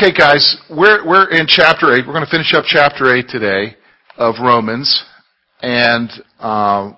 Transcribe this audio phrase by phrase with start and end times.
[0.00, 2.06] Okay, guys, we're, we're in chapter 8.
[2.06, 3.76] We're going to finish up chapter 8 today
[4.16, 5.04] of Romans.
[5.60, 6.08] And
[6.38, 6.92] uh,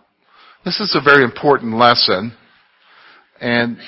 [0.67, 2.37] this is a very important lesson.
[3.41, 3.79] And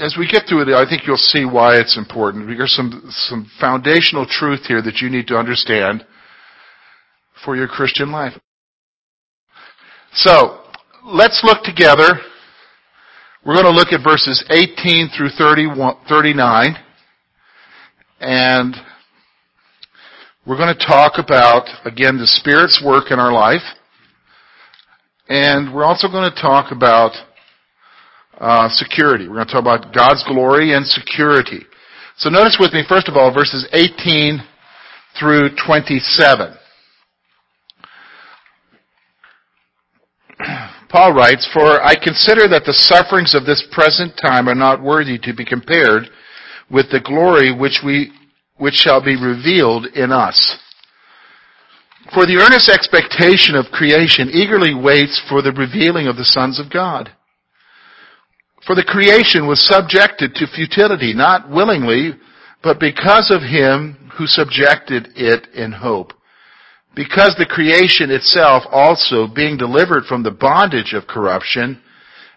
[0.00, 2.46] as we get through it, I think you'll see why it's important.
[2.46, 6.06] There's some, some foundational truth here that you need to understand
[7.44, 8.34] for your Christian life.
[10.12, 10.60] So,
[11.04, 12.20] let's look together.
[13.44, 16.84] We're going to look at verses 18 through 39.
[18.20, 18.74] And
[20.44, 23.62] we're going to talk about, again, the Spirit's work in our life.
[25.28, 27.12] And we're also going to talk about
[28.38, 29.28] uh, security.
[29.28, 31.66] We're going to talk about God's glory and security.
[32.16, 34.40] So notice with me, first of all, verses 18
[35.20, 36.54] through 27.
[40.88, 45.18] Paul writes, For I consider that the sufferings of this present time are not worthy
[45.18, 46.04] to be compared
[46.70, 48.12] with the glory which we,
[48.58, 50.58] which shall be revealed in us.
[52.14, 56.70] For the earnest expectation of creation eagerly waits for the revealing of the sons of
[56.70, 57.10] God.
[58.66, 62.12] For the creation was subjected to futility, not willingly,
[62.62, 66.12] but because of him who subjected it in hope.
[66.94, 71.80] Because the creation itself also, being delivered from the bondage of corruption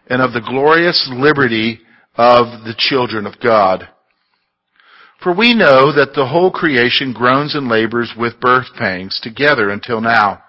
[0.07, 1.79] and of the glorious liberty
[2.15, 3.87] of the children of God.
[5.21, 10.01] For we know that the whole creation groans and labors with birth pangs together until
[10.01, 10.41] now.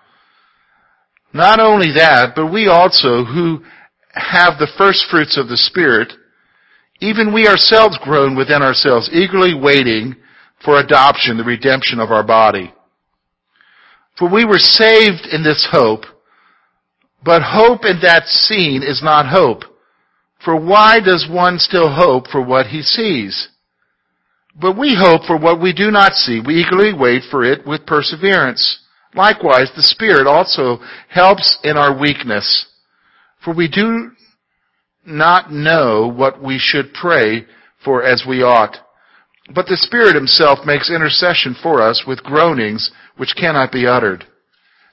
[1.34, 3.64] Not only that, but we also who
[4.12, 6.12] have the first fruits of the Spirit,
[7.00, 10.16] even we ourselves groan within ourselves, eagerly waiting
[10.64, 12.72] for adoption, the redemption of our body.
[14.18, 16.04] For we were saved in this hope,
[17.24, 19.64] but hope in that seen is not hope.
[20.44, 23.48] For why does one still hope for what he sees?
[24.54, 26.40] But we hope for what we do not see.
[26.44, 28.80] We eagerly wait for it with perseverance.
[29.14, 32.66] Likewise, the Spirit also helps in our weakness.
[33.44, 34.10] For we do
[35.06, 37.46] not know what we should pray
[37.84, 38.76] for as we ought.
[39.54, 44.24] But the Spirit Himself makes intercession for us with groanings which cannot be uttered.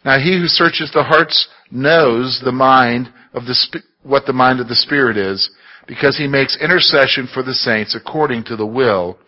[0.03, 4.67] Now He who searches the hearts knows the mind of the, what the mind of
[4.67, 5.51] the Spirit is,
[5.87, 9.19] because He makes intercession for the saints according to the will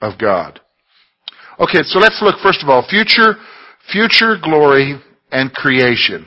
[0.00, 0.60] of God.
[1.58, 3.36] Okay, so let's look first of all, future,
[3.92, 5.00] future glory
[5.30, 6.26] and creation.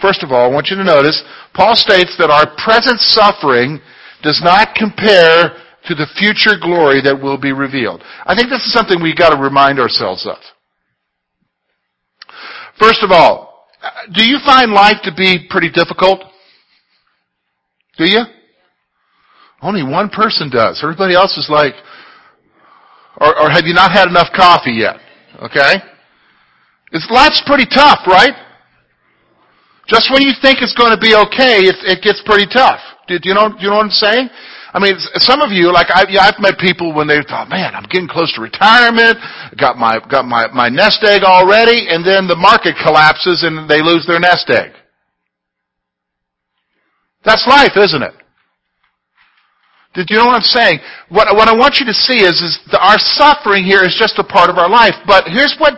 [0.00, 1.22] First of all, I want you to notice,
[1.54, 3.80] Paul states that our present suffering
[4.22, 5.56] does not compare
[5.86, 8.02] to the future glory that will be revealed.
[8.24, 10.38] I think this is something we've got to remind ourselves of.
[12.78, 13.66] First of all,
[14.12, 16.24] do you find life to be pretty difficult?
[17.96, 18.22] Do you?
[19.62, 20.80] Only one person does.
[20.82, 21.74] Everybody else is like,
[23.20, 24.96] or, or have you not had enough coffee yet?
[25.42, 25.82] Okay?
[26.92, 28.34] It's, life's pretty tough, right?
[29.86, 32.80] Just when you think it's going to be okay, it, it gets pretty tough.
[33.06, 34.28] Do, do you know, do you know what I'm saying?
[34.72, 37.74] I mean, some of you, like I, yeah, I've met people when they thought, man,
[37.74, 39.18] I'm getting close to retirement,
[39.56, 43.82] got my, got my, my nest egg already, and then the market collapses and they
[43.82, 44.72] lose their nest egg.
[47.24, 48.14] That's life, isn't it?
[49.94, 50.80] Did you know what I'm saying?
[51.08, 54.24] What, what I want you to see is, is our suffering here is just a
[54.24, 54.94] part of our life.
[55.06, 55.74] But here's what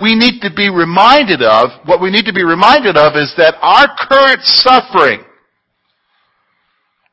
[0.00, 1.70] we need to be reminded of.
[1.84, 5.24] What we need to be reminded of is that our current suffering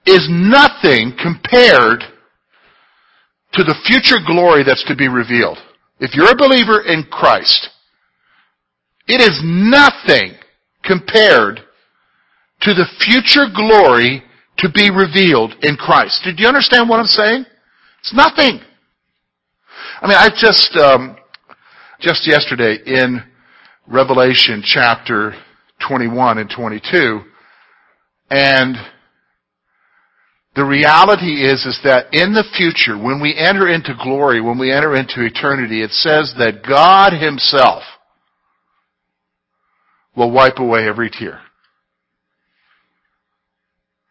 [0.06, 2.06] is nothing compared
[3.54, 5.58] to the future glory that's to be revealed.
[6.00, 7.70] If you're a believer in Christ,
[9.08, 10.36] it is nothing
[10.84, 11.62] compared
[12.62, 14.22] to the future glory
[14.58, 16.22] to be revealed in Christ.
[16.24, 17.46] Did you understand what I'm saying?
[18.00, 18.60] It's nothing.
[20.02, 21.18] I mean, I just, um,
[22.00, 23.24] just yesterday in
[23.88, 25.34] Revelation chapter
[25.88, 27.22] 21 and 22,
[28.30, 28.76] and
[30.56, 34.72] the reality is, is that in the future, when we enter into glory, when we
[34.72, 37.84] enter into eternity, it says that God Himself
[40.16, 41.42] will wipe away every tear.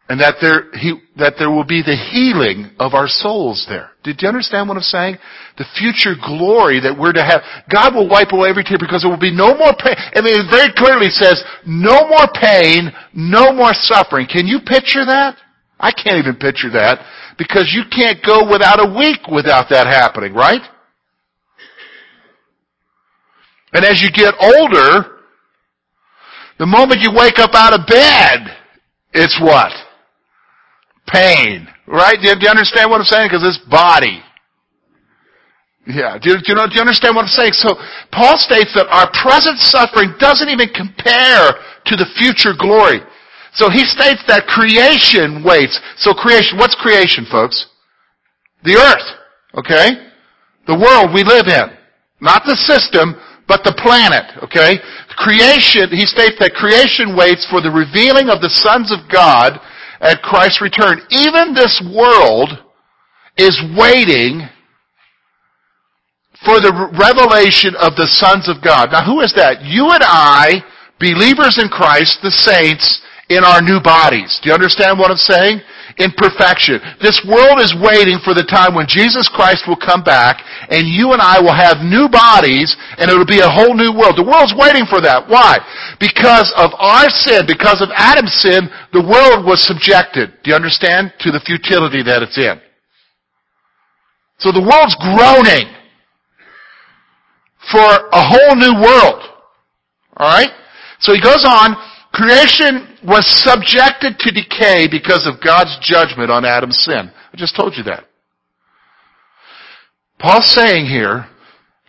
[0.07, 3.89] And that there, he, that there will be the healing of our souls there.
[4.03, 5.17] Did you understand what I'm saying?
[5.57, 7.41] The future glory that we're to have.
[7.73, 9.97] God will wipe away every tear because there will be no more pain.
[9.97, 14.29] I mean, it very clearly says, no more pain, no more suffering.
[14.29, 15.41] Can you picture that?
[15.79, 17.01] I can't even picture that
[17.41, 20.61] because you can't go without a week without that happening, right?
[23.73, 25.17] And as you get older,
[26.59, 28.55] the moment you wake up out of bed,
[29.13, 29.71] it's what?
[31.07, 31.67] Pain.
[31.87, 32.17] Right?
[32.21, 33.29] Do you, do you understand what I'm saying?
[33.29, 34.23] Because this body
[35.87, 36.17] Yeah.
[36.17, 37.53] Do you, do, you know, do you understand what I'm saying?
[37.53, 37.77] So
[38.11, 41.53] Paul states that our present suffering doesn't even compare
[41.85, 43.05] to the future glory.
[43.53, 45.79] So he states that creation waits.
[45.97, 47.69] So creation, what's creation, folks?
[48.63, 49.07] The earth.
[49.61, 50.09] Okay?
[50.65, 51.69] The world we live in.
[52.19, 53.15] Not the system,
[53.47, 54.25] but the planet.
[54.43, 54.81] Okay?
[55.21, 59.61] Creation, he states that creation waits for the revealing of the sons of God
[60.01, 61.01] at Christ's return.
[61.09, 62.49] Even this world
[63.37, 64.47] is waiting
[66.43, 68.91] for the revelation of the sons of God.
[68.91, 69.63] Now who is that?
[69.63, 70.63] You and I,
[70.99, 74.39] believers in Christ, the saints, in our new bodies.
[74.43, 75.61] Do you understand what I'm saying?
[75.97, 76.83] In perfection.
[76.99, 81.15] This world is waiting for the time when Jesus Christ will come back and you
[81.15, 84.19] and I will have new bodies and it'll be a whole new world.
[84.19, 85.31] The world's waiting for that.
[85.31, 85.63] Why?
[85.95, 91.15] Because of our sin, because of Adam's sin, the world was subjected, do you understand,
[91.23, 92.59] to the futility that it's in.
[94.43, 95.71] So the world's groaning
[97.71, 99.23] for a whole new world.
[100.19, 100.51] Alright?
[100.99, 101.79] So he goes on,
[102.15, 107.11] creation was subjected to decay because of God's judgment on Adam's sin.
[107.11, 108.05] I just told you that.
[110.17, 111.27] Paul's saying here,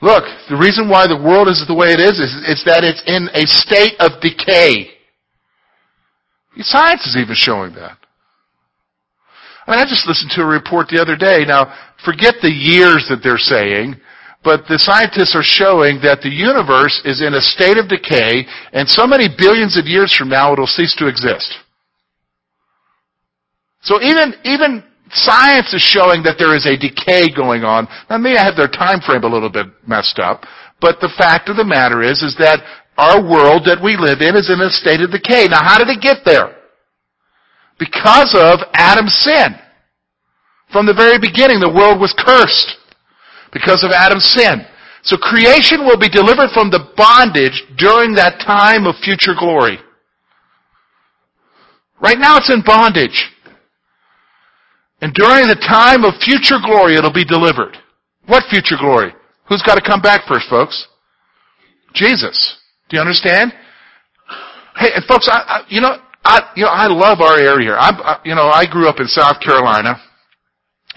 [0.02, 3.02] look, the reason why the world is the way it is is, is that it's
[3.06, 4.90] in a state of decay.
[6.58, 7.96] Science is even showing that.
[9.66, 11.44] I mean, I just listened to a report the other day.
[11.46, 11.74] Now,
[12.04, 13.96] forget the years that they're saying.
[14.46, 18.86] But the scientists are showing that the universe is in a state of decay, and
[18.86, 21.50] so many billions of years from now it'll cease to exist.
[23.82, 27.90] So even, even science is showing that there is a decay going on.
[28.06, 30.46] Now may I have their time frame a little bit messed up,
[30.80, 32.62] but the fact of the matter is, is that
[32.94, 35.50] our world that we live in is in a state of decay.
[35.50, 36.54] Now how did it get there?
[37.82, 39.58] Because of Adam's sin.
[40.70, 42.85] From the very beginning, the world was cursed
[43.56, 44.60] because of Adam's sin.
[45.02, 49.78] So creation will be delivered from the bondage during that time of future glory.
[52.02, 53.32] Right now it's in bondage.
[55.00, 57.78] And during the time of future glory it'll be delivered.
[58.26, 59.14] What future glory?
[59.48, 60.86] Who's got to come back first, folks?
[61.94, 62.58] Jesus.
[62.90, 63.54] Do you understand?
[64.76, 67.76] Hey, and folks, I, I, you know, I, you know, I love our area here.
[67.78, 70.02] I, you know, I grew up in South Carolina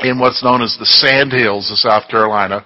[0.02, 2.66] in what's known as the Sand Hills of South Carolina,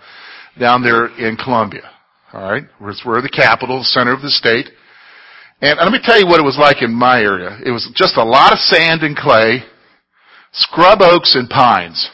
[0.59, 1.89] down there in Columbia.
[2.33, 4.69] All right, we're the capital, center of the state.
[5.61, 7.59] And let me tell you what it was like in my area.
[7.65, 9.63] It was just a lot of sand and clay,
[10.51, 12.09] scrub oaks and pines.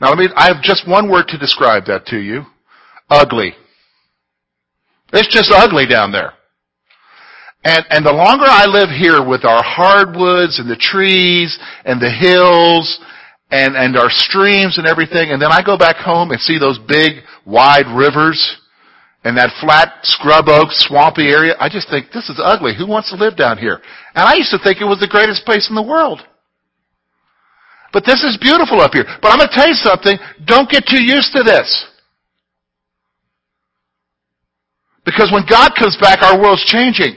[0.00, 2.42] Now let me, I have just one word to describe that to you.
[3.08, 3.54] Ugly.
[5.12, 6.34] It's just ugly down there.
[7.64, 12.10] And, and the longer I live here with our hardwoods and the trees and the
[12.10, 13.00] hills
[13.50, 16.78] and, and our streams and everything, and then I go back home and see those
[16.86, 18.58] big, wide rivers
[19.24, 21.54] and that flat scrub oak swampy area.
[21.58, 22.74] I just think, this is ugly.
[22.76, 23.80] Who wants to live down here?
[24.14, 26.20] And I used to think it was the greatest place in the world.
[27.92, 29.04] But this is beautiful up here.
[29.22, 30.18] But I'm going to tell you something.
[30.44, 31.86] Don't get too used to this.
[35.04, 37.16] Because when God comes back, our world's changing.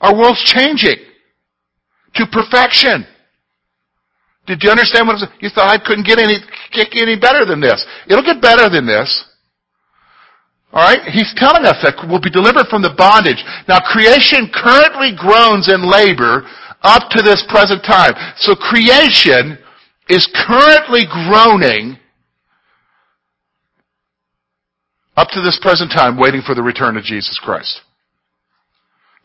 [0.00, 0.96] Our world's changing
[2.14, 3.06] to perfection.
[4.46, 5.38] Did you understand what I'm saying?
[5.40, 6.38] You thought I couldn't get any,
[6.72, 7.84] get any better than this.
[8.08, 9.24] It'll get better than this.
[10.72, 11.04] Alright?
[11.12, 13.44] He's telling us that we'll be delivered from the bondage.
[13.68, 16.48] Now creation currently groans in labor
[16.82, 18.14] up to this present time.
[18.36, 19.58] So creation
[20.08, 21.98] is currently groaning
[25.16, 27.82] up to this present time waiting for the return of Jesus Christ.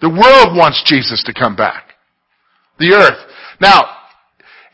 [0.02, 1.94] The world wants Jesus to come back.
[2.78, 3.32] The earth.
[3.60, 3.97] Now,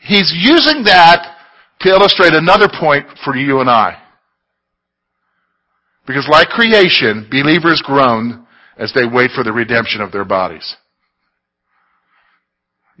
[0.04, 1.36] he's using that
[1.80, 4.00] to illustrate another point for you and I.
[6.06, 8.46] Because like creation, believers groan
[8.76, 10.76] as they wait for the redemption of their bodies.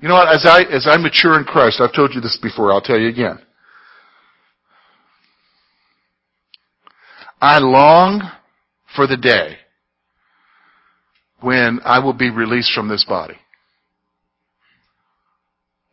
[0.00, 2.72] You know what, as I, as I mature in Christ, I've told you this before,
[2.72, 3.38] I'll tell you again.
[7.40, 8.22] I long
[8.96, 9.58] for the day
[11.40, 13.36] when I will be released from this body.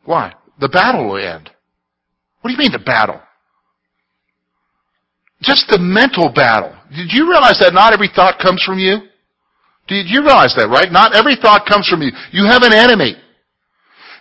[0.06, 0.34] Why?
[0.62, 1.50] The battle will end.
[2.42, 3.20] What do you mean the battle?
[5.42, 6.78] Just the mental battle.
[6.96, 9.10] Did you realize that not every thought comes from you?
[9.88, 10.92] Did you realize that, right?
[10.92, 12.14] Not every thought comes from you.
[12.32, 13.18] You have an enemy.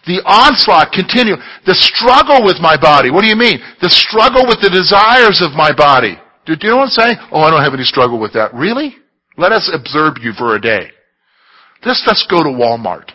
[0.09, 1.37] The onslaught continue.
[1.69, 3.13] The struggle with my body.
[3.13, 3.61] What do you mean?
[3.85, 6.17] The struggle with the desires of my body.
[6.49, 7.17] Do you know what I'm saying?
[7.31, 8.57] Oh, I don't have any struggle with that.
[8.57, 8.97] Really?
[9.37, 10.89] Let us observe you for a day.
[11.85, 13.13] Let's, let's go to Walmart.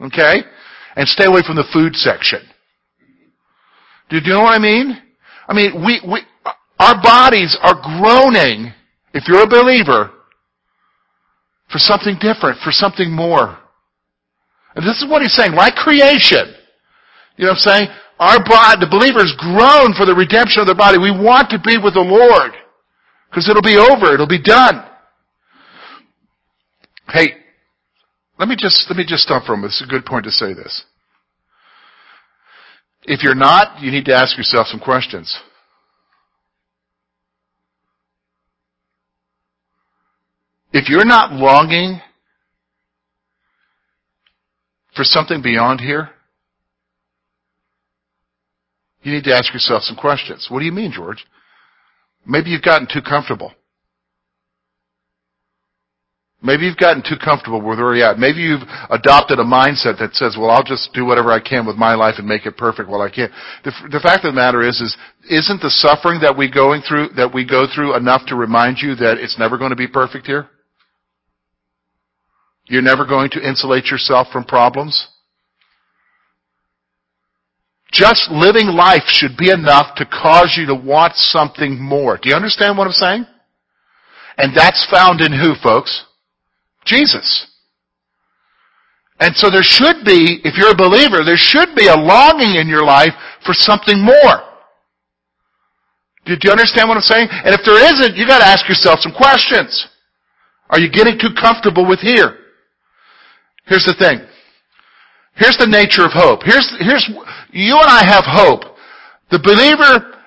[0.00, 0.44] Okay?
[0.98, 2.40] And stay away from the food section.
[4.10, 5.00] Do you know what I mean?
[5.46, 6.20] I mean, we, we,
[6.80, 8.74] our bodies are groaning,
[9.14, 10.10] if you're a believer,
[11.70, 13.56] for something different, for something more.
[14.74, 16.52] And this is what he's saying, like creation.
[17.36, 17.88] You know what I'm saying?
[18.18, 20.98] Our body, the believers groan for the redemption of their body.
[20.98, 22.52] We want to be with the Lord.
[23.30, 24.14] Because it'll be over.
[24.14, 24.84] It'll be done.
[27.06, 27.34] Hey,
[28.38, 29.72] let me just, let me just stop for a moment.
[29.72, 30.84] It's a good point to say this.
[33.10, 35.34] If you're not, you need to ask yourself some questions.
[40.74, 42.02] If you're not longing
[44.94, 46.10] for something beyond here,
[49.02, 50.48] you need to ask yourself some questions.
[50.50, 51.24] What do you mean, George?
[52.26, 53.52] Maybe you've gotten too comfortable.
[56.40, 58.18] Maybe you've gotten too comfortable with where you're at.
[58.18, 61.74] Maybe you've adopted a mindset that says, well, I'll just do whatever I can with
[61.74, 63.28] my life and make it perfect while I can.
[63.64, 64.96] The, the fact of the matter is, is,
[65.28, 68.94] isn't the suffering that we going through, that we go through enough to remind you
[68.96, 70.48] that it's never going to be perfect here?
[72.66, 75.08] You're never going to insulate yourself from problems?
[77.90, 82.16] Just living life should be enough to cause you to want something more.
[82.16, 83.26] Do you understand what I'm saying?
[84.36, 86.04] And that's found in who, folks?
[86.88, 87.46] Jesus.
[89.20, 92.68] And so there should be, if you're a believer, there should be a longing in
[92.68, 93.12] your life
[93.44, 94.48] for something more.
[96.24, 97.28] Do you understand what I'm saying?
[97.30, 99.88] And if there isn't, you gotta ask yourself some questions.
[100.70, 102.36] Are you getting too comfortable with here?
[103.66, 104.20] Here's the thing.
[105.34, 106.42] Here's the nature of hope.
[106.44, 107.08] Here's, here's,
[107.50, 108.76] you and I have hope.
[109.30, 110.18] The believer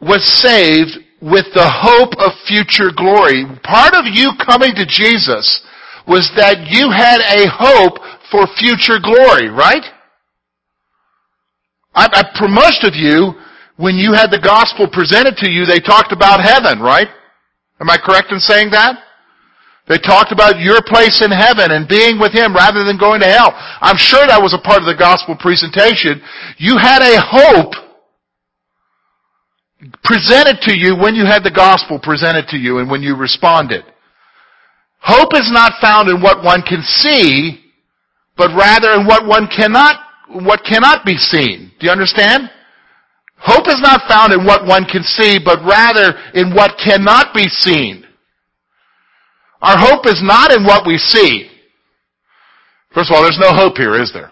[0.00, 3.44] was saved with the hope of future glory.
[3.62, 5.63] Part of you coming to Jesus
[6.06, 7.98] was that you had a hope
[8.30, 9.84] for future glory, right?
[11.94, 13.34] I, I, for most of you,
[13.76, 17.08] when you had the gospel presented to you, they talked about heaven, right?
[17.80, 18.98] Am I correct in saying that?
[19.86, 23.26] They talked about your place in heaven and being with Him rather than going to
[23.26, 23.52] hell.
[23.80, 26.22] I'm sure that was a part of the gospel presentation.
[26.56, 27.74] You had a hope
[30.02, 33.84] presented to you when you had the gospel presented to you and when you responded.
[35.04, 37.60] Hope is not found in what one can see,
[38.38, 40.00] but rather in what one cannot,
[40.32, 41.70] what cannot be seen.
[41.78, 42.50] Do you understand?
[43.36, 47.48] Hope is not found in what one can see, but rather in what cannot be
[47.48, 48.06] seen.
[49.60, 51.50] Our hope is not in what we see.
[52.94, 54.30] First of all, there's no hope here, is there?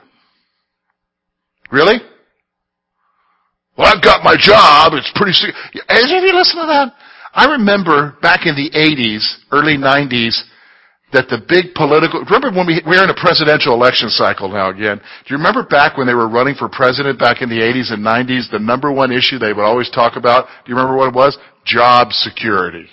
[1.71, 2.01] Really?
[3.77, 4.95] Well, I've got my job.
[4.95, 5.37] It's pretty.
[5.89, 6.95] Any of you listened to that?
[7.35, 10.43] I remember back in the 80s, early 90s,
[11.13, 14.97] that the big political, remember when we, we're in a presidential election cycle now again.
[14.97, 18.01] Do you remember back when they were running for president back in the 80s and
[18.01, 21.15] 90s, the number one issue they would always talk about, do you remember what it
[21.15, 21.37] was?
[21.65, 22.89] Job security.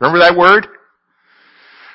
[0.00, 0.66] Remember that word?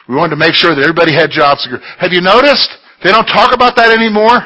[0.08, 1.86] We wanted to make sure that everybody had job security.
[2.00, 2.72] Have you noticed
[3.04, 4.40] they don't talk about that anymore?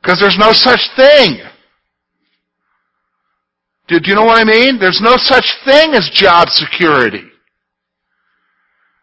[0.00, 1.40] Because there's no such thing.
[3.88, 4.78] Do, do you know what I mean?
[4.78, 7.24] There's no such thing as job security.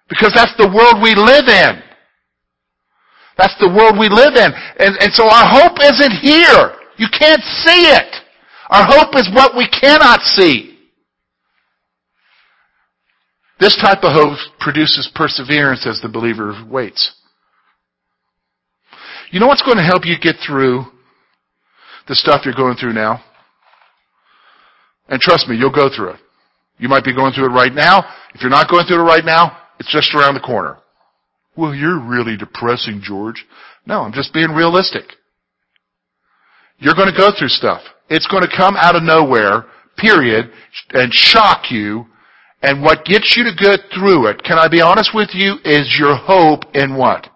[0.10, 1.82] Because that's the world we live in.
[3.38, 4.52] That's the world we live in.
[4.80, 6.78] And, and so our hope isn't here.
[6.98, 8.16] You can't see it.
[8.70, 10.78] Our hope is what we cannot see.
[13.60, 17.16] This type of hope produces perseverance as the believer waits.
[19.32, 20.86] You know what's going to help you get through
[22.08, 23.24] the stuff you're going through now?
[25.08, 26.20] And trust me, you'll go through it.
[26.78, 28.04] You might be going through it right now.
[28.34, 30.78] If you're not going through it right now, it's just around the corner.
[31.56, 33.46] Well, you're really depressing, George.
[33.86, 35.04] No, I'm just being realistic.
[36.80, 37.82] You're going to go through stuff.
[38.10, 39.66] It's going to come out of nowhere,
[39.98, 40.52] period,
[40.94, 42.06] and shock you
[42.66, 45.96] and what gets you to get through it, can I be honest with you, is
[46.00, 47.28] your hope in what?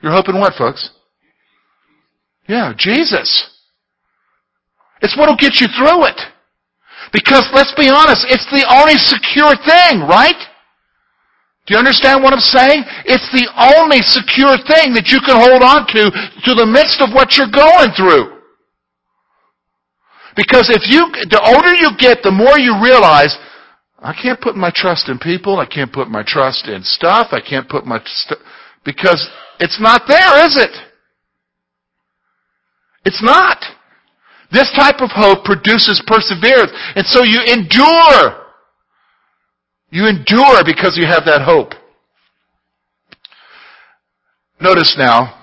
[0.00, 0.90] Your hope in what, folks?
[2.48, 3.50] Yeah, Jesus.
[5.02, 6.20] It's what'll get you through it.
[7.12, 10.38] Because let's be honest, it's the only secure thing, right?
[11.66, 12.84] Do you understand what I'm saying?
[13.06, 16.02] It's the only secure thing that you can hold on to
[16.46, 18.36] to the midst of what you're going through.
[20.36, 23.34] Because if you, the older you get, the more you realize,
[23.98, 27.40] I can't put my trust in people, I can't put my trust in stuff, I
[27.40, 28.38] can't put my, st-
[28.84, 29.26] because
[29.58, 30.70] it's not there, is it?
[33.06, 33.64] It's not.
[34.52, 36.72] This type of hope produces perseverance.
[36.94, 38.46] And so you endure.
[39.90, 41.72] You endure because you have that hope.
[44.60, 45.42] Notice now,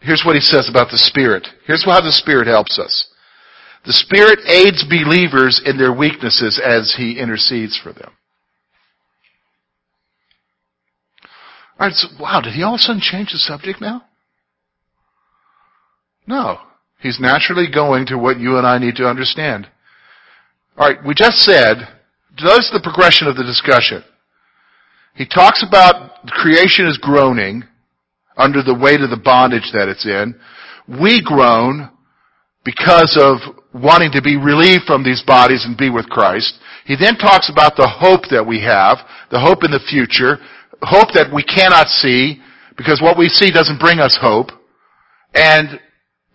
[0.00, 1.46] here's what he says about the Spirit.
[1.66, 3.08] Here's how the Spirit helps us.
[3.86, 8.10] The Spirit aids believers in their weaknesses as He intercedes for them.
[11.80, 14.02] Alright, so, wow, did he all of a sudden change the subject now?
[16.26, 16.58] No.
[17.00, 19.68] He's naturally going to what you and I need to understand.
[20.78, 21.76] Alright, we just said,
[22.40, 24.02] notice the progression of the discussion.
[25.14, 27.64] He talks about creation is groaning
[28.36, 30.38] under the weight of the bondage that it's in.
[31.00, 31.90] We groan
[32.64, 36.58] because of wanting to be relieved from these bodies and be with Christ.
[36.84, 38.98] He then talks about the hope that we have,
[39.30, 40.38] the hope in the future,
[40.82, 42.40] hope that we cannot see,
[42.76, 44.50] because what we see doesn't bring us hope.
[45.34, 45.80] And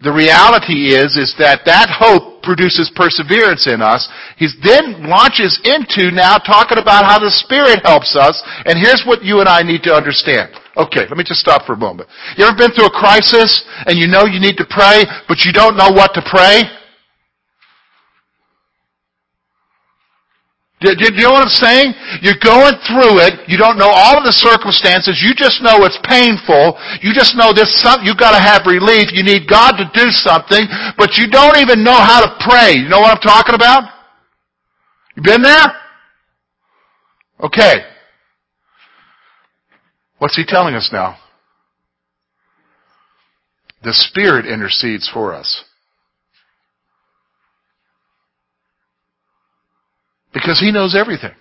[0.03, 4.03] the reality is, is that that hope produces perseverance in us.
[4.35, 8.35] He then launches into now talking about how the Spirit helps us,
[8.67, 10.51] and here's what you and I need to understand.
[10.75, 12.11] Okay, let me just stop for a moment.
[12.35, 15.55] You ever been through a crisis, and you know you need to pray, but you
[15.55, 16.82] don't know what to pray?
[20.83, 21.95] Do, do, you know what I'm saying?
[22.19, 23.47] You're going through it.
[23.47, 25.23] You don't know all of the circumstances.
[25.23, 26.75] You just know it's painful.
[26.99, 28.03] You just know this something.
[28.03, 29.15] You've got to have relief.
[29.15, 30.67] You need God to do something,
[30.99, 32.75] but you don't even know how to pray.
[32.75, 33.87] You know what I'm talking about?
[35.15, 35.71] You been there?
[37.39, 37.87] Okay.
[40.19, 41.17] What's he telling us now?
[43.83, 45.63] The Spirit intercedes for us.
[50.33, 51.33] Because He knows everything.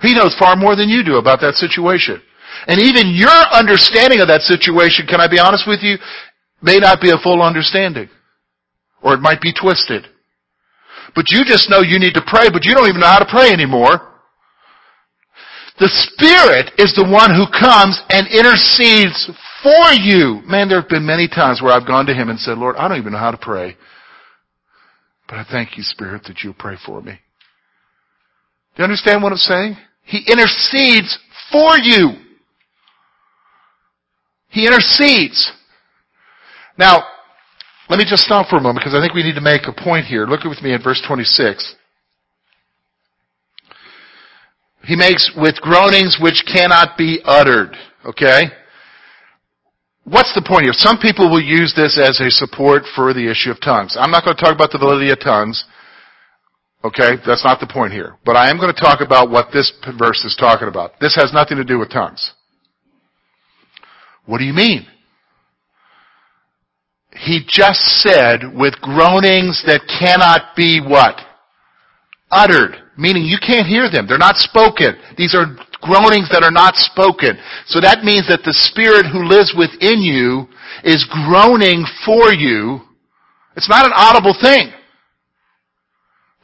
[0.00, 2.22] He knows far more than you do about that situation.
[2.66, 5.98] And even your understanding of that situation, can I be honest with you,
[6.62, 8.08] may not be a full understanding.
[9.02, 10.06] Or it might be twisted.
[11.14, 13.30] But you just know you need to pray, but you don't even know how to
[13.30, 14.08] pray anymore.
[15.78, 19.30] The Spirit is the one who comes and intercedes
[19.62, 20.44] for you.
[20.44, 22.86] Man, there have been many times where I've gone to Him and said, Lord, I
[22.86, 23.76] don't even know how to pray.
[25.30, 27.12] But I thank you, Spirit, that you'll pray for me.
[27.12, 29.76] Do you understand what I'm saying?
[30.02, 31.16] He intercedes
[31.52, 32.14] for you.
[34.48, 35.52] He intercedes.
[36.76, 37.04] Now,
[37.88, 39.72] let me just stop for a moment because I think we need to make a
[39.72, 40.26] point here.
[40.26, 41.76] Look with me at verse 26.
[44.82, 47.76] He makes with groanings which cannot be uttered.
[48.04, 48.46] Okay?
[50.10, 50.74] What's the point here?
[50.74, 53.96] Some people will use this as a support for the issue of tongues.
[53.96, 55.64] I'm not going to talk about the validity of tongues.
[56.82, 58.16] Okay, that's not the point here.
[58.24, 60.98] But I am going to talk about what this verse is talking about.
[60.98, 62.32] This has nothing to do with tongues.
[64.26, 64.84] What do you mean?
[67.12, 71.20] He just said, with groanings that cannot be what?
[72.32, 72.76] Uttered.
[72.98, 74.06] Meaning you can't hear them.
[74.08, 74.96] They're not spoken.
[75.16, 77.38] These are groanings that are not spoken.
[77.66, 80.48] So that means that the Spirit who lives within you
[80.84, 82.80] is groaning for you.
[83.56, 84.72] It's not an audible thing.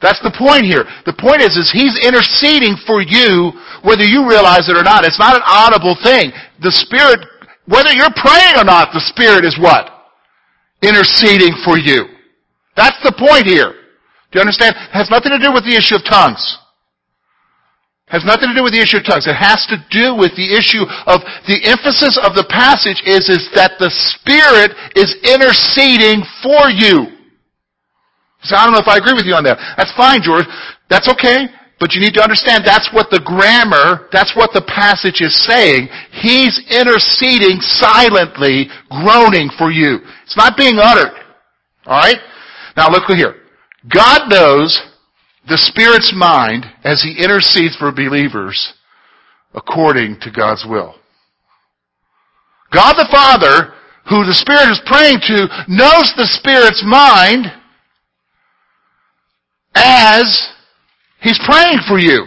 [0.01, 0.85] That's the point here.
[1.09, 5.05] The point is, is He's interceding for you whether you realize it or not.
[5.05, 6.29] It's not an audible thing.
[6.61, 7.25] The Spirit,
[7.65, 9.89] whether you're praying or not, the Spirit is what?
[10.81, 12.05] Interceding for you.
[12.75, 13.73] That's the point here.
[14.29, 14.75] Do you understand?
[14.77, 16.41] It has nothing to do with the issue of tongues.
[18.07, 19.27] Has nothing to do with the issue of tongues.
[19.27, 23.51] It has to do with the issue of the emphasis of the passage is, is
[23.51, 27.19] that the Spirit is interceding for you.
[28.47, 29.59] So I don't know if I agree with you on that.
[29.75, 30.47] That's fine, George.
[30.87, 31.51] That's okay.
[31.83, 35.91] But you need to understand that's what the grammar, that's what the passage is saying.
[36.23, 39.99] He's interceding silently, groaning for you.
[40.23, 41.11] It's not being uttered.
[41.85, 42.23] Alright?
[42.75, 43.35] Now look here.
[43.93, 44.79] God knows
[45.47, 48.73] the Spirit's mind as He intercedes for believers
[49.53, 50.95] according to God's will.
[52.71, 53.73] God the Father,
[54.09, 57.45] who the Spirit is praying to, knows the Spirit's mind
[59.73, 60.49] as
[61.21, 62.25] He's praying for you.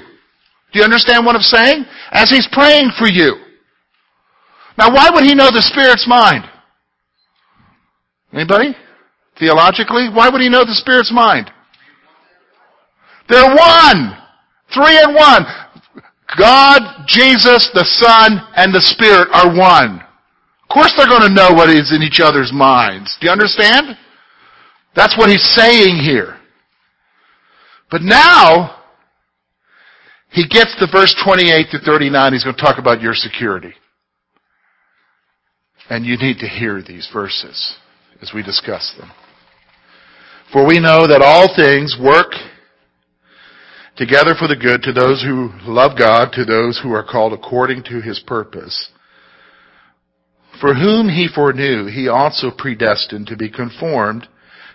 [0.73, 1.85] Do you understand what I'm saying?
[2.11, 3.37] As He's praying for you.
[4.79, 6.45] Now why would He know the Spirit's mind?
[8.33, 8.75] Anybody?
[9.39, 10.09] Theologically?
[10.13, 11.51] Why would He know the Spirit's mind?
[13.31, 14.19] They're one.
[14.75, 15.47] Three and one.
[16.39, 20.01] God, Jesus, the Son, and the Spirit are one.
[20.01, 23.17] Of course they're going to know what is in each other's minds.
[23.21, 23.97] Do you understand?
[24.95, 26.37] That's what he's saying here.
[27.91, 28.77] But now,
[30.31, 32.33] he gets to verse 28 to 39.
[32.33, 33.73] He's going to talk about your security.
[35.89, 37.77] And you need to hear these verses
[38.23, 39.11] as we discuss them.
[40.53, 42.33] For we know that all things work
[44.01, 47.83] together for the good to those who love God, to those who are called according
[47.83, 48.89] to his purpose.
[50.59, 54.27] For whom he foreknew, he also predestined to be conformed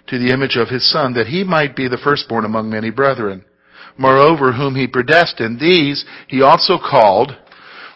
[0.08, 3.44] to the image of his Son, that he might be the firstborn among many brethren.
[3.98, 7.36] Moreover, whom he predestined, these he also called.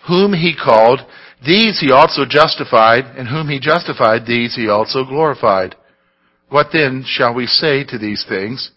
[0.07, 1.01] Whom he called,
[1.45, 5.75] these he also justified, and whom he justified, these he also glorified.
[6.49, 8.71] What then shall we say to these things?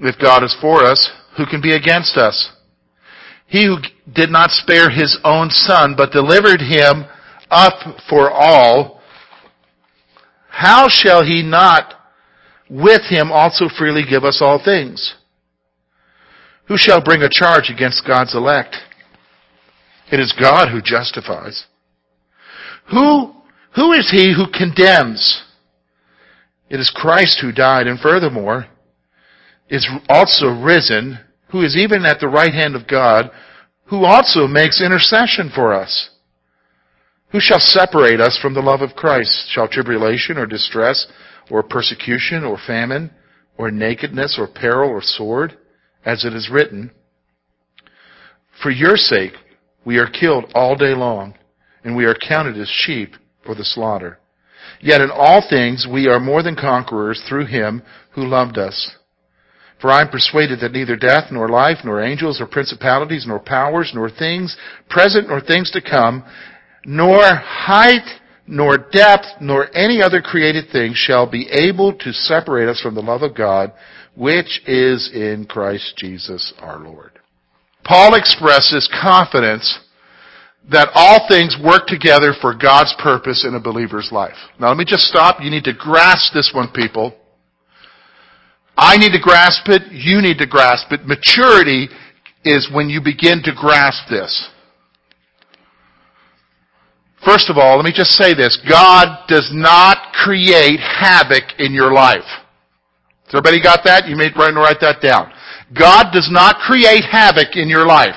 [0.00, 2.52] If God is for us, who can be against us?
[3.46, 3.78] He who
[4.12, 7.06] did not spare his own son, but delivered him
[7.50, 7.74] up
[8.08, 9.00] for all,
[10.48, 11.94] how shall he not
[12.68, 15.14] with him also freely give us all things?
[16.66, 18.76] Who shall bring a charge against God's elect?
[20.12, 21.64] It is God who justifies.
[22.90, 23.34] Who,
[23.74, 25.42] who is he who condemns?
[26.68, 28.66] It is Christ who died and furthermore
[29.68, 31.18] is also risen,
[31.50, 33.30] who is even at the right hand of God,
[33.86, 36.10] who also makes intercession for us.
[37.30, 39.48] Who shall separate us from the love of Christ?
[39.50, 41.06] Shall tribulation or distress
[41.50, 43.10] or persecution or famine
[43.58, 45.58] or nakedness or peril or sword?
[46.04, 46.90] As it is written,
[48.62, 49.32] For your sake
[49.84, 51.34] we are killed all day long,
[51.84, 54.18] and we are counted as sheep for the slaughter.
[54.80, 58.96] Yet in all things we are more than conquerors through him who loved us.
[59.80, 63.92] For I am persuaded that neither death, nor life, nor angels, nor principalities, nor powers,
[63.94, 64.56] nor things
[64.90, 66.24] present, nor things to come,
[66.84, 72.80] nor height, nor depth, nor any other created thing shall be able to separate us
[72.80, 73.72] from the love of God,
[74.16, 77.12] which is in Christ Jesus our Lord.
[77.84, 79.78] Paul expresses confidence
[80.70, 84.36] that all things work together for God's purpose in a believer's life.
[84.60, 85.40] Now let me just stop.
[85.40, 87.14] You need to grasp this one, people.
[88.78, 89.82] I need to grasp it.
[89.90, 91.04] You need to grasp it.
[91.04, 91.88] Maturity
[92.44, 94.50] is when you begin to grasp this.
[97.24, 98.56] First of all, let me just say this.
[98.70, 102.22] God does not create havoc in your life.
[103.26, 104.06] Has everybody got that?
[104.06, 105.32] You may write that down.
[105.76, 108.16] God does not create havoc in your life.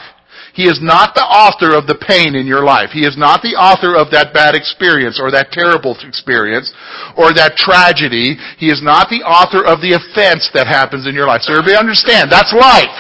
[0.54, 2.92] He is not the author of the pain in your life.
[2.92, 6.74] He is not the author of that bad experience or that terrible experience
[7.16, 8.36] or that tragedy.
[8.60, 11.48] He is not the author of the offense that happens in your life.
[11.48, 12.92] So everybody understand, that's life.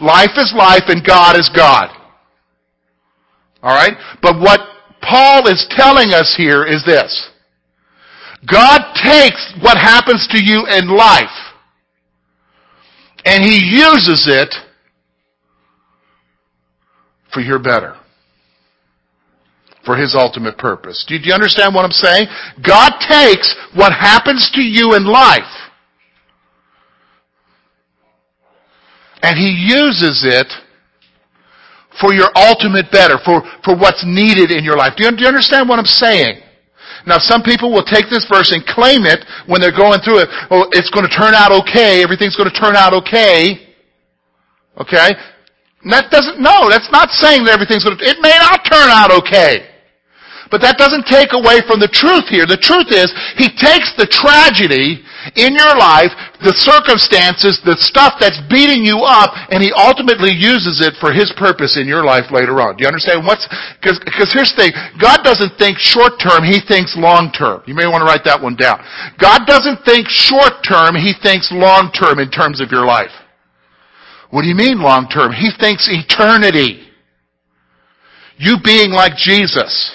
[0.00, 1.92] Life is life and God is God.
[3.60, 4.00] Alright?
[4.22, 4.60] But what
[5.04, 7.12] Paul is telling us here is this.
[8.48, 11.52] God takes what happens to you in life
[13.24, 14.54] and He uses it
[17.34, 17.96] for your better.
[19.84, 21.04] For His ultimate purpose.
[21.06, 22.28] Do you understand what I'm saying?
[22.66, 25.42] God takes what happens to you in life
[29.24, 30.52] and He uses it
[32.00, 34.94] for your ultimate better, for, for what's needed in your life.
[34.96, 36.40] Do you, do you understand what I'm saying?
[37.06, 40.28] Now some people will take this verse and claim it when they're going through it.
[40.50, 42.02] Oh, it's going to turn out okay.
[42.02, 43.68] Everything's going to turn out okay.
[44.80, 45.10] Okay?
[45.84, 49.12] That doesn't, no, that's not saying that everything's going to, it may not turn out
[49.12, 49.74] okay.
[50.54, 52.46] But that doesn't take away from the truth here.
[52.46, 55.02] The truth is, He takes the tragedy
[55.34, 56.12] in your life,
[56.44, 61.32] the circumstances, the stuff that's beating you up, and He ultimately uses it for His
[61.34, 62.76] purpose in your life later on.
[62.76, 63.48] Do you understand what's,
[63.80, 67.64] cause, cause here's the thing, God doesn't think short term, He thinks long term.
[67.66, 68.78] You may want to write that one down.
[69.18, 73.12] God doesn't think short term, He thinks long term in terms of your life.
[74.34, 75.30] What do you mean long term?
[75.30, 76.82] He thinks eternity.
[78.36, 79.94] You being like Jesus.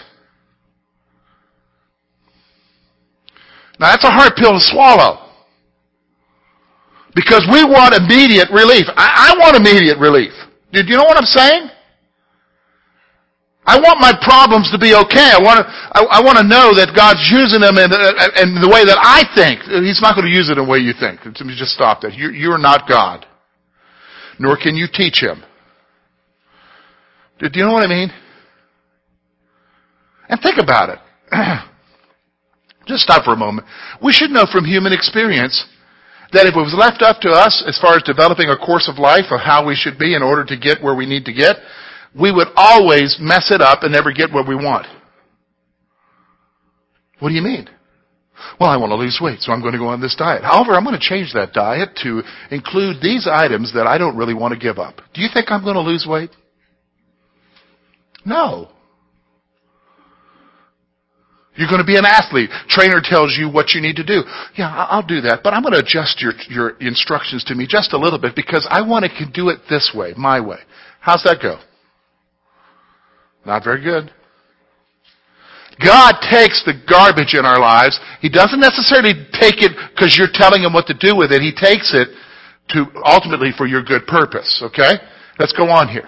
[3.84, 5.28] Now that's a hard pill to swallow.
[7.13, 8.88] Because we want immediate relief.
[8.95, 10.32] I, I want immediate relief.
[10.71, 11.67] Do you know what I'm saying?
[13.65, 15.36] I want my problems to be okay.
[15.36, 17.91] I want to, I, I want to know that God's using them in,
[18.39, 19.67] in the way that I think.
[19.84, 21.28] He's not going to use it in the way you think.
[21.36, 22.13] Just stop that.
[22.13, 23.25] You, you're not God
[24.39, 25.43] nor can you teach him.
[27.39, 28.12] Do you know what I mean?
[30.28, 30.99] And think about it.
[32.88, 33.67] Just stop for a moment.
[34.02, 35.65] We should know from human experience
[36.32, 38.99] that if it was left up to us as far as developing a course of
[38.99, 41.58] life of how we should be in order to get where we need to get,
[42.17, 44.88] we would always mess it up and never get what we want.
[47.19, 47.69] What do you mean?
[48.60, 50.43] Well, I want to lose weight, so I'm going to go on this diet.
[50.43, 52.21] However, I'm going to change that diet to
[52.52, 55.02] include these items that I don't really want to give up.
[55.13, 56.32] Do you think I'm going to lose weight?
[58.25, 58.69] No.
[61.56, 62.49] You're going to be an athlete.
[62.69, 64.23] Trainer tells you what you need to do.
[64.56, 67.91] Yeah, I'll do that, but I'm going to adjust your, your instructions to me just
[67.91, 70.60] a little bit because I want to do it this way, my way.
[71.02, 71.58] How's that go?
[73.45, 74.12] Not very good.
[75.79, 77.99] God takes the garbage in our lives.
[78.21, 81.41] He doesn't necessarily take it because you're telling him what to do with it.
[81.41, 82.11] He takes it
[82.75, 84.61] to ultimately for your good purpose.
[84.61, 84.99] Okay?
[85.39, 86.07] Let's go on here.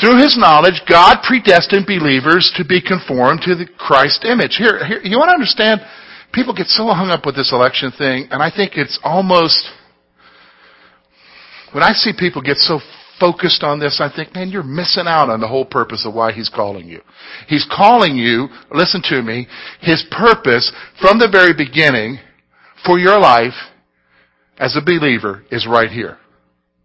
[0.00, 4.56] Through his knowledge, God predestined believers to be conformed to the Christ image.
[4.56, 5.82] Here, here, you want to understand,
[6.32, 9.68] people get so hung up with this election thing, and I think it's almost,
[11.72, 12.80] when I see people get so
[13.22, 16.32] focused on this, I think, man, you're missing out on the whole purpose of why
[16.32, 17.00] he's calling you.
[17.46, 19.46] He's calling you, listen to me,
[19.80, 22.18] his purpose from the very beginning
[22.84, 23.54] for your life
[24.58, 26.18] as a believer is right here.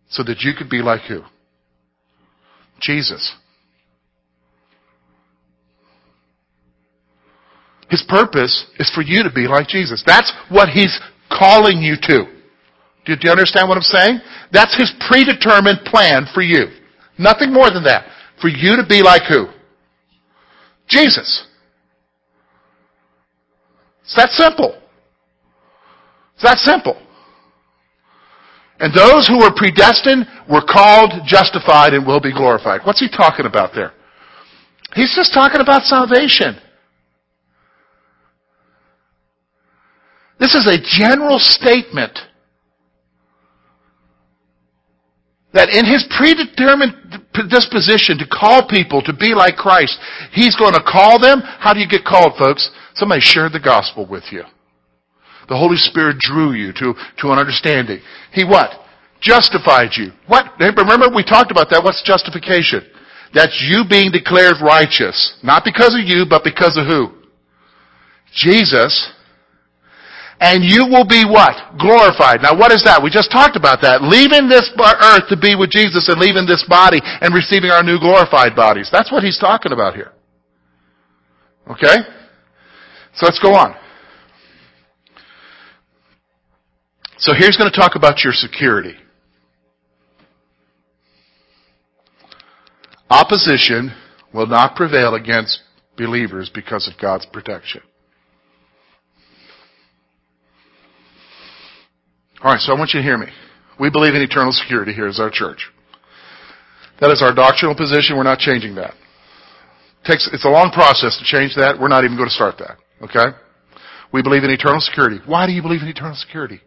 [0.10, 1.22] So that you could be like who?
[2.80, 3.36] Jesus.
[7.90, 10.04] His purpose is for you to be like Jesus.
[10.06, 11.00] That's what He's
[11.32, 12.37] calling you to.
[13.16, 14.20] Do you understand what I'm saying?
[14.52, 16.68] That's His predetermined plan for you.
[17.18, 18.08] Nothing more than that.
[18.42, 19.48] For you to be like who?
[20.88, 21.48] Jesus.
[24.04, 24.80] It's that simple.
[26.36, 27.02] It's that simple.
[28.80, 32.82] And those who were predestined were called, justified, and will be glorified.
[32.84, 33.92] What's he talking about there?
[34.94, 36.60] He's just talking about salvation.
[40.40, 42.20] This is a general statement
[45.58, 46.94] that in his predetermined
[47.50, 49.98] disposition to call people to be like Christ,
[50.32, 51.42] he's going to call them.
[51.42, 52.70] How do you get called, folks?
[52.94, 54.44] Somebody shared the gospel with you.
[55.50, 58.00] The Holy Spirit drew you to, to an understanding.
[58.34, 58.70] He what?
[59.20, 60.12] Justified you.
[60.28, 60.46] What?
[60.60, 61.82] Remember we talked about that.
[61.84, 62.86] What's justification?
[63.34, 65.40] That's you being declared righteous.
[65.42, 67.18] Not because of you, but because of who?
[68.32, 68.94] Jesus.
[70.40, 71.58] And you will be what?
[71.80, 72.42] Glorified.
[72.42, 73.02] Now what is that?
[73.02, 74.04] We just talked about that.
[74.06, 77.98] Leaving this earth to be with Jesus and leaving this body and receiving our new
[77.98, 78.90] glorified bodies.
[78.92, 80.14] That's what he's talking about here.
[81.72, 82.06] Okay?
[83.16, 83.76] So let's go on.
[87.18, 88.94] So here's going to talk about your security.
[93.10, 93.92] Opposition
[94.34, 95.62] will not prevail against
[95.98, 97.82] believers because of God's protection.
[102.40, 103.28] Alright, so I want you to hear me.
[103.80, 105.70] We believe in eternal security here as our church.
[107.00, 108.18] That is our doctrinal position.
[108.18, 108.94] We're not changing that.
[110.04, 111.80] It takes, it's a long process to change that.
[111.80, 112.78] We're not even going to start that.
[113.02, 113.38] Okay?
[114.14, 115.20] We believe in eternal security.
[115.26, 116.62] Why do you believe in eternal security?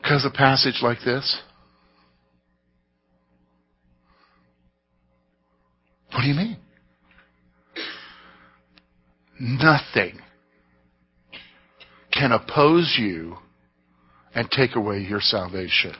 [0.00, 1.40] Because a passage like this?
[6.12, 6.56] What do you mean?
[9.38, 10.18] Nothing
[12.12, 13.36] can oppose you
[14.34, 15.94] and take away your salvation.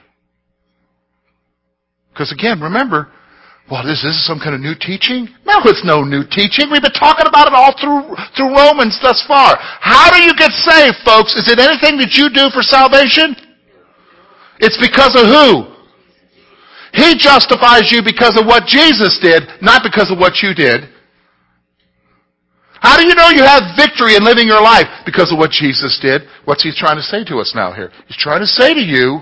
[2.11, 3.11] Because again, remember,
[3.69, 5.31] well, is this is some kind of new teaching?
[5.47, 6.67] No, it's no new teaching.
[6.67, 9.55] We've been talking about it all through, through Romans thus far.
[9.59, 11.35] How do you get saved, folks?
[11.39, 13.35] Is it anything that you do for salvation?
[14.59, 15.71] It's because of who?
[16.93, 20.90] He justifies you because of what Jesus did, not because of what you did.
[22.81, 24.87] How do you know you have victory in living your life?
[25.05, 26.23] Because of what Jesus did.
[26.45, 27.91] What's he trying to say to us now here?
[28.07, 29.21] He's trying to say to you,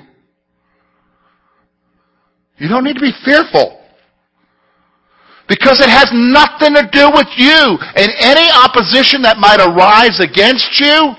[2.57, 3.83] you don't need to be fearful.
[5.49, 7.77] Because it has nothing to do with you.
[7.99, 11.15] And any opposition that might arise against you,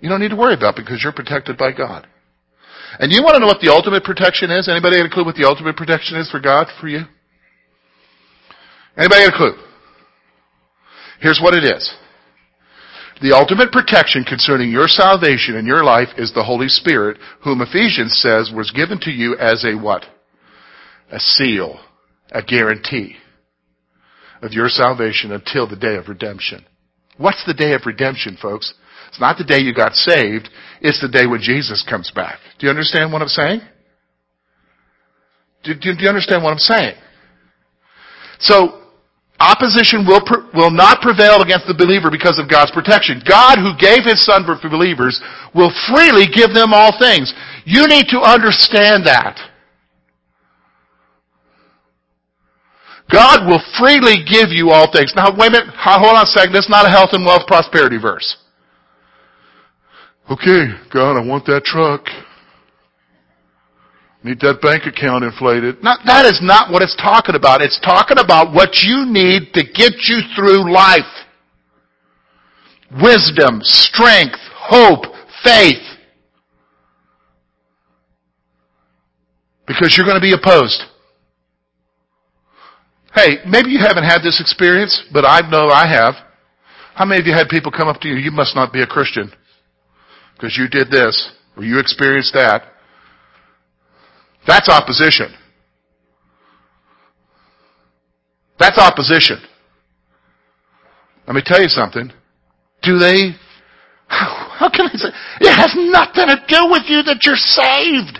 [0.00, 2.08] you don't need to worry about because you're protected by God.
[2.98, 4.68] And you want to know what the ultimate protection is?
[4.68, 7.02] Anybody got a clue what the ultimate protection is for God, for you?
[8.96, 9.54] Anybody got a clue?
[11.20, 11.94] Here's what it is.
[13.22, 18.20] The ultimate protection concerning your salvation and your life is the Holy Spirit, whom Ephesians
[18.20, 20.04] says was given to you as a what?
[21.12, 21.78] A seal,
[22.32, 23.16] a guarantee
[24.42, 26.64] of your salvation until the day of redemption.
[27.16, 28.74] What's the day of redemption, folks?
[29.08, 30.48] It's not the day you got saved.
[30.80, 32.40] It's the day when Jesus comes back.
[32.58, 33.60] Do you understand what I'm saying?
[35.62, 36.96] Do, do, do you understand what I'm saying?
[38.40, 38.81] So,
[39.42, 40.22] opposition will,
[40.54, 43.18] will not prevail against the believer because of God's protection.
[43.26, 45.18] God, who gave His Son for believers,
[45.54, 47.34] will freely give them all things.
[47.66, 49.36] You need to understand that.
[53.10, 55.12] God will freely give you all things.
[55.14, 55.74] Now, wait a minute.
[55.76, 56.54] Hold on a second.
[56.54, 58.36] That's not a health and wealth prosperity verse.
[60.30, 62.06] Okay, God, I want that truck.
[64.24, 65.82] Need that bank account inflated.
[65.82, 67.60] Not, that is not what it's talking about.
[67.60, 71.10] It's talking about what you need to get you through life.
[73.02, 75.06] Wisdom, strength, hope,
[75.42, 75.82] faith.
[79.66, 80.82] Because you're going to be opposed.
[83.14, 86.14] Hey, maybe you haven't had this experience, but I know I have.
[86.94, 88.86] How many of you had people come up to you, you must not be a
[88.86, 89.32] Christian
[90.34, 92.62] because you did this or you experienced that?
[94.46, 95.32] That's opposition.
[98.58, 99.38] That's opposition.
[101.26, 102.12] Let me tell you something.
[102.82, 103.30] Do they,
[104.08, 105.08] how can I say,
[105.40, 108.18] it has nothing to do with you that you're saved.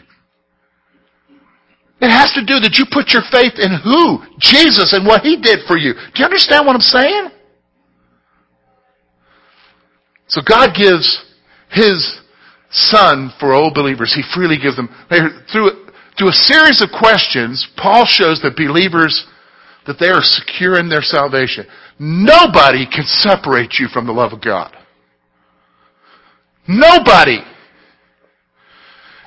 [2.00, 4.22] It has to do that you put your faith in who?
[4.40, 5.94] Jesus and what He did for you.
[5.94, 7.28] Do you understand what I'm saying?
[10.26, 11.24] So God gives
[11.70, 12.18] His
[12.70, 14.12] Son for all believers.
[14.14, 14.88] He freely gives them.
[15.52, 15.81] Through,
[16.18, 19.26] through a series of questions, Paul shows that believers,
[19.86, 21.66] that they are secure in their salvation.
[21.98, 24.76] Nobody can separate you from the love of God.
[26.68, 27.38] Nobody.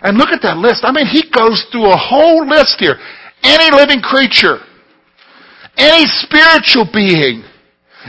[0.01, 0.83] And look at that list.
[0.83, 2.95] I mean, he goes through a whole list here.
[3.43, 4.59] Any living creature,
[5.77, 7.43] any spiritual being,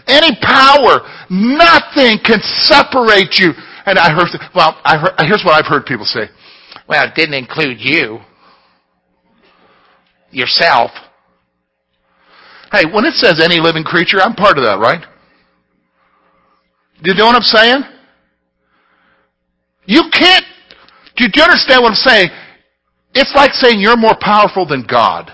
[0.07, 3.53] any power, nothing can separate you.
[3.87, 6.29] And I heard, well, I heard, here's what I've heard people say.
[6.89, 8.21] Well, it didn't include you.
[10.37, 10.91] Yourself.
[12.71, 15.03] Hey, when it says any living creature, I'm part of that, right?
[17.03, 17.83] Do you know what I'm saying?
[19.87, 20.45] You can't
[21.17, 22.29] do you understand what I'm saying?
[23.15, 25.33] It's like saying you're more powerful than God.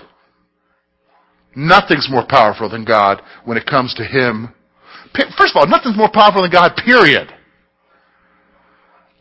[1.55, 4.53] Nothing's more powerful than God when it comes to Him.
[5.37, 7.31] First of all, nothing's more powerful than God, period.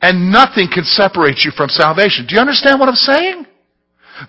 [0.01, 2.27] And nothing can separate you from salvation.
[2.27, 3.47] Do you understand what I'm saying?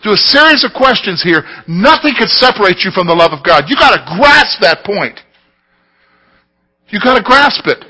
[0.01, 3.65] Through a series of questions here, nothing could separate you from the love of God.
[3.67, 5.19] You gotta grasp that point.
[6.89, 7.83] You gotta grasp it.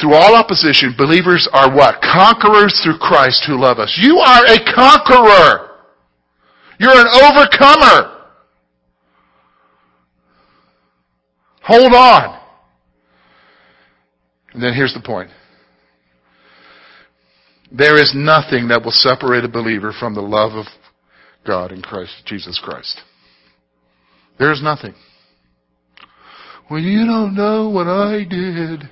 [0.00, 2.02] Through all opposition, believers are what?
[2.02, 3.96] Conquerors through Christ who love us.
[4.00, 5.70] You are a conqueror.
[6.78, 8.12] You're an overcomer.
[11.62, 12.38] Hold on.
[14.52, 15.30] And then here's the point.
[17.72, 20.66] There is nothing that will separate a believer from the love of
[21.46, 23.00] God in Christ, Jesus Christ.
[24.38, 24.94] There is nothing.
[26.70, 28.82] Well, you don't know what I did.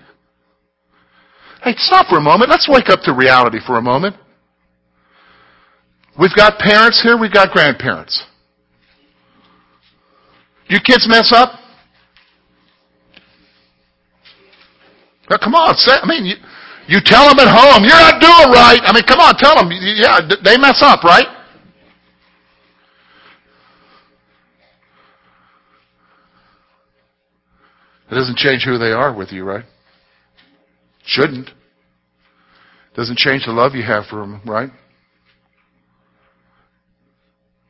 [1.62, 2.50] Hey, stop for a moment.
[2.50, 4.16] Let's wake up to reality for a moment.
[6.18, 8.22] We've got parents here, we've got grandparents.
[10.68, 11.58] Your kids mess up?
[15.28, 16.36] Well, come on, say, I mean, you,
[16.86, 18.80] you tell them at home, you're not doing right.
[18.82, 19.70] I mean, come on, tell them.
[19.70, 21.26] Yeah, they mess up, right?
[28.10, 29.64] It doesn't change who they are with you, right?
[31.04, 31.50] Shouldn't.
[32.94, 34.70] Doesn't change the love you have for them, right?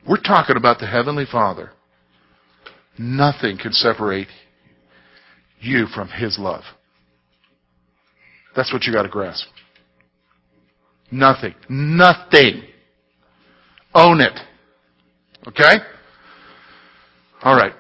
[0.06, 1.70] We're talking about the Heavenly Father.
[2.98, 4.28] Nothing can separate
[5.60, 6.62] you from His love.
[8.56, 9.46] That's what you gotta grasp.
[11.10, 11.54] Nothing.
[11.68, 12.62] Nothing.
[13.94, 14.38] Own it.
[15.46, 15.76] Okay?
[17.44, 17.74] Alright.